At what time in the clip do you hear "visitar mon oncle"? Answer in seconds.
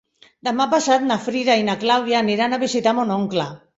2.65-3.47